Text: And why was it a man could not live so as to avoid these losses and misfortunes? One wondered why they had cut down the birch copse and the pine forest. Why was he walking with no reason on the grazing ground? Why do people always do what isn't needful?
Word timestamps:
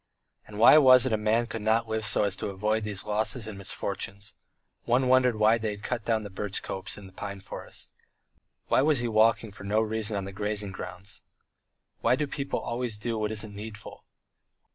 And 0.47 0.57
why 0.57 0.79
was 0.79 1.05
it 1.05 1.13
a 1.13 1.15
man 1.15 1.45
could 1.45 1.61
not 1.61 1.87
live 1.87 2.07
so 2.07 2.23
as 2.23 2.35
to 2.37 2.47
avoid 2.49 2.83
these 2.83 3.03
losses 3.05 3.47
and 3.47 3.55
misfortunes? 3.55 4.33
One 4.85 5.07
wondered 5.07 5.35
why 5.35 5.59
they 5.59 5.69
had 5.69 5.83
cut 5.83 6.05
down 6.05 6.23
the 6.23 6.31
birch 6.31 6.63
copse 6.63 6.97
and 6.97 7.07
the 7.07 7.13
pine 7.13 7.39
forest. 7.39 7.91
Why 8.67 8.81
was 8.81 8.97
he 8.97 9.07
walking 9.07 9.51
with 9.51 9.59
no 9.61 9.79
reason 9.79 10.17
on 10.17 10.25
the 10.25 10.31
grazing 10.31 10.71
ground? 10.71 11.21
Why 11.99 12.15
do 12.15 12.25
people 12.25 12.59
always 12.61 12.97
do 12.97 13.19
what 13.19 13.31
isn't 13.31 13.53
needful? 13.53 14.03